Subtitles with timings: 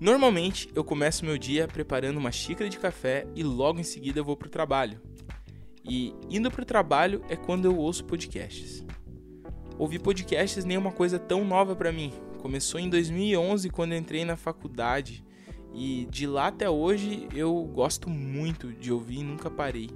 [0.00, 4.36] Normalmente eu começo meu dia preparando uma xícara de café e logo em seguida vou
[4.36, 5.00] pro trabalho.
[5.84, 8.84] E indo pro trabalho é quando eu ouço podcasts.
[9.76, 12.12] Ouvir podcasts nem é uma coisa tão nova para mim.
[12.40, 15.24] Começou em 2011 quando entrei na faculdade
[15.74, 19.90] e de lá até hoje eu gosto muito de ouvir e nunca parei.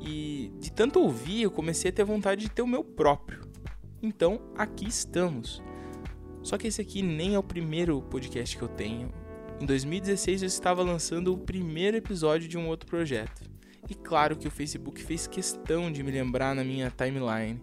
[0.00, 3.42] E de tanto ouvir, eu comecei a ter vontade de ter o meu próprio.
[4.02, 5.62] Então, aqui estamos.
[6.44, 9.12] Só que esse aqui nem é o primeiro podcast que eu tenho.
[9.60, 13.42] Em 2016 eu estava lançando o primeiro episódio de um outro projeto.
[13.90, 17.60] E claro que o Facebook fez questão de me lembrar na minha timeline.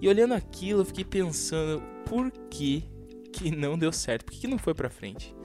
[0.00, 2.84] E olhando aquilo, eu fiquei pensando por que
[3.32, 5.36] que não deu certo, por que, que não foi para frente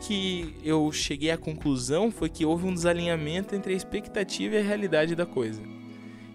[0.00, 4.62] que eu cheguei à conclusão foi que houve um desalinhamento entre a expectativa e a
[4.62, 5.62] realidade da coisa.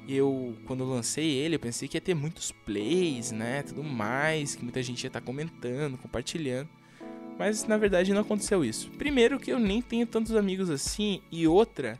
[0.07, 4.63] Eu, quando lancei ele, eu pensei que ia ter muitos plays, né, tudo mais, que
[4.63, 6.69] muita gente ia estar tá comentando, compartilhando.
[7.37, 8.89] Mas na verdade não aconteceu isso.
[8.91, 11.99] Primeiro que eu nem tenho tantos amigos assim e outra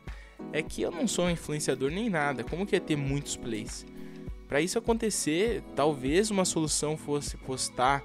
[0.52, 2.42] é que eu não sou um influenciador nem nada.
[2.44, 3.84] Como que ia ter muitos plays?
[4.48, 8.02] Para isso acontecer, talvez uma solução fosse postar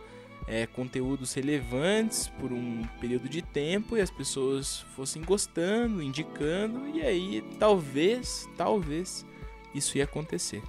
[0.47, 7.02] é, conteúdos relevantes por um período de tempo e as pessoas fossem gostando, indicando, e
[7.02, 9.25] aí talvez, talvez
[9.73, 10.61] isso ia acontecer.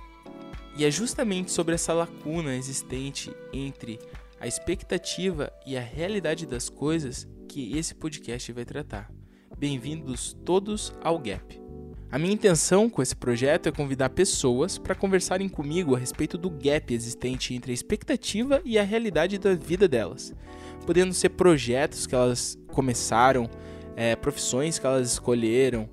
[0.76, 3.98] E é justamente sobre essa lacuna existente entre
[4.40, 9.10] a expectativa e a realidade das coisas que esse podcast vai tratar.
[9.58, 11.60] Bem-vindos todos ao Gap.
[12.10, 16.50] A minha intenção com esse projeto é convidar pessoas para conversarem comigo a respeito do
[16.50, 20.34] gap existente entre a expectativa e a realidade da vida delas,
[20.84, 23.48] podendo ser projetos que elas começaram,
[23.96, 25.88] é, profissões que elas escolheram,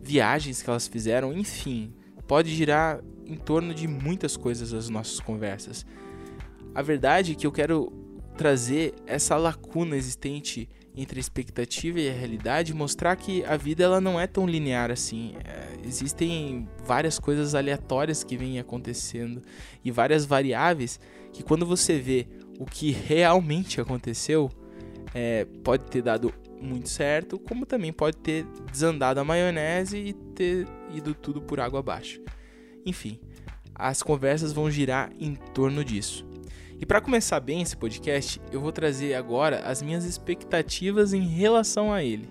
[0.00, 1.92] viagens que elas fizeram, enfim,
[2.28, 5.84] pode girar em torno de muitas coisas as nossas conversas.
[6.74, 7.92] A verdade é que eu quero
[8.36, 14.00] trazer essa lacuna existente entre a expectativa e a realidade, mostrar que a vida ela
[14.00, 15.34] não é tão linear assim.
[15.44, 19.42] É, existem várias coisas aleatórias que vêm acontecendo
[19.84, 21.00] e várias variáveis
[21.32, 22.26] que quando você vê
[22.58, 24.50] o que realmente aconteceu,
[25.14, 30.66] é, pode ter dado muito certo, como também pode ter desandado a maionese e ter
[30.94, 32.20] ido tudo por água abaixo.
[32.84, 33.20] Enfim,
[33.74, 36.26] as conversas vão girar em torno disso.
[36.80, 41.92] E para começar bem esse podcast, eu vou trazer agora as minhas expectativas em relação
[41.92, 42.28] a ele.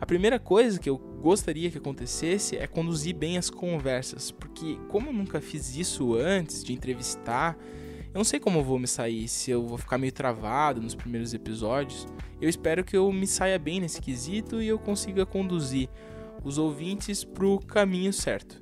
[0.00, 5.08] A primeira coisa que eu gostaria que acontecesse é conduzir bem as conversas, porque como
[5.08, 7.58] eu nunca fiz isso antes de entrevistar,
[8.12, 10.96] eu não sei como eu vou me sair, se eu vou ficar meio travado nos
[10.96, 12.08] primeiros episódios.
[12.40, 15.88] Eu espero que eu me saia bem nesse quesito e eu consiga conduzir
[16.42, 18.60] os ouvintes para o caminho certo.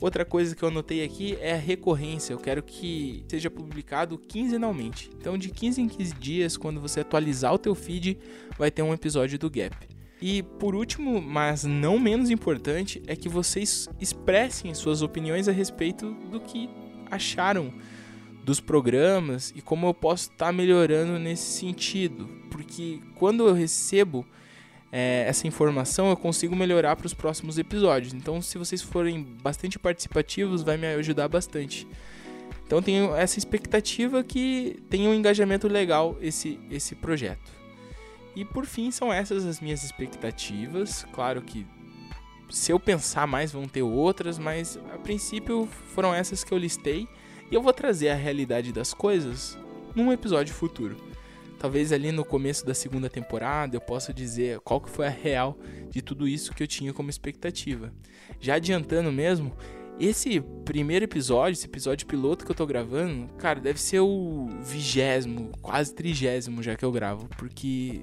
[0.00, 2.32] Outra coisa que eu anotei aqui é a recorrência.
[2.32, 5.08] Eu quero que seja publicado quinzenalmente.
[5.16, 8.18] Então, de 15 em 15 dias, quando você atualizar o teu feed,
[8.58, 9.76] vai ter um episódio do Gap.
[10.20, 16.12] E por último, mas não menos importante, é que vocês expressem suas opiniões a respeito
[16.32, 16.68] do que
[17.08, 17.72] acharam
[18.42, 22.28] dos programas e como eu posso estar tá melhorando nesse sentido.
[22.50, 24.26] Porque quando eu recebo
[24.90, 28.12] é, essa informação, eu consigo melhorar para os próximos episódios.
[28.12, 31.86] Então, se vocês forem bastante participativos, vai me ajudar bastante.
[32.66, 37.52] Então, tenho essa expectativa que tenha um engajamento legal esse, esse projeto.
[38.34, 41.06] E por fim, são essas as minhas expectativas.
[41.12, 41.66] Claro que
[42.48, 47.08] se eu pensar mais, vão ter outras, mas a princípio foram essas que eu listei.
[47.52, 49.58] E eu vou trazer a realidade das coisas
[49.94, 50.96] num episódio futuro.
[51.58, 55.58] Talvez ali no começo da segunda temporada eu possa dizer qual que foi a real
[55.90, 57.92] de tudo isso que eu tinha como expectativa.
[58.40, 59.52] Já adiantando mesmo,
[60.00, 65.52] esse primeiro episódio, esse episódio piloto que eu tô gravando, cara, deve ser o vigésimo,
[65.60, 68.00] quase trigésimo já que eu gravo, porque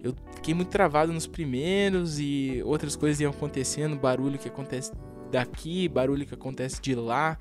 [0.00, 4.92] eu fiquei muito travado nos primeiros e outras coisas iam acontecendo, barulho que acontece
[5.32, 7.36] daqui, barulho que acontece de lá,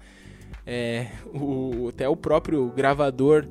[0.65, 3.47] é, o, até o próprio gravador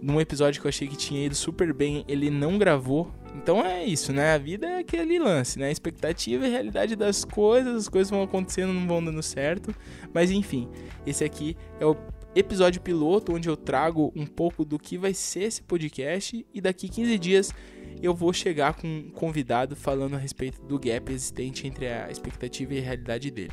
[0.00, 3.12] num episódio que eu achei que tinha ido super bem, ele não gravou.
[3.34, 4.34] Então é isso, né?
[4.34, 5.68] A vida é aquele lance, né?
[5.68, 9.74] A expectativa e a realidade das coisas, as coisas vão acontecendo, não vão dando certo.
[10.12, 10.68] Mas enfim,
[11.06, 11.96] esse aqui é o
[12.34, 16.88] episódio piloto onde eu trago um pouco do que vai ser esse podcast e daqui
[16.88, 17.52] 15 dias
[18.00, 22.72] eu vou chegar com um convidado falando a respeito do gap existente entre a expectativa
[22.74, 23.52] e a realidade dele.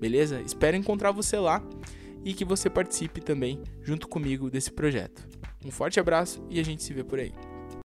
[0.00, 0.42] Beleza?
[0.44, 1.62] Espero encontrar você lá
[2.24, 5.28] e que você participe também junto comigo desse projeto.
[5.64, 7.32] Um forte abraço e a gente se vê por aí.